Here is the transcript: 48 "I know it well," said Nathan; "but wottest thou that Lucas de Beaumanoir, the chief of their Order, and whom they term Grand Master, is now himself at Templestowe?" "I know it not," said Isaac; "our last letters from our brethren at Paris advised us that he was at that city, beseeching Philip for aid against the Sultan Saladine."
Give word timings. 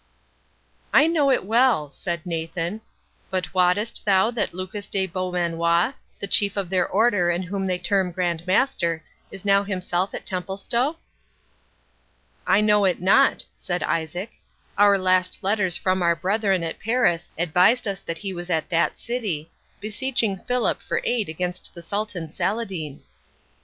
48 0.93 1.03
"I 1.05 1.07
know 1.11 1.29
it 1.29 1.45
well," 1.45 1.91
said 1.91 2.25
Nathan; 2.25 2.81
"but 3.29 3.53
wottest 3.53 4.03
thou 4.03 4.31
that 4.31 4.51
Lucas 4.51 4.87
de 4.87 5.05
Beaumanoir, 5.05 5.93
the 6.19 6.25
chief 6.25 6.57
of 6.57 6.71
their 6.71 6.87
Order, 6.87 7.29
and 7.29 7.45
whom 7.45 7.67
they 7.67 7.77
term 7.77 8.11
Grand 8.11 8.47
Master, 8.47 9.03
is 9.29 9.45
now 9.45 9.61
himself 9.61 10.15
at 10.15 10.25
Templestowe?" 10.25 10.97
"I 12.47 12.61
know 12.61 12.83
it 12.85 12.99
not," 12.99 13.45
said 13.53 13.83
Isaac; 13.83 14.31
"our 14.75 14.97
last 14.97 15.43
letters 15.43 15.77
from 15.77 16.01
our 16.01 16.15
brethren 16.15 16.63
at 16.63 16.79
Paris 16.79 17.29
advised 17.37 17.87
us 17.87 17.99
that 17.99 18.17
he 18.17 18.33
was 18.33 18.49
at 18.49 18.69
that 18.69 18.97
city, 18.99 19.51
beseeching 19.79 20.37
Philip 20.47 20.81
for 20.81 20.99
aid 21.03 21.29
against 21.29 21.75
the 21.75 21.81
Sultan 21.83 22.31
Saladine." 22.31 23.01